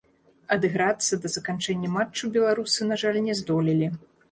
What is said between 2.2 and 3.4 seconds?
беларусы, на жаль, не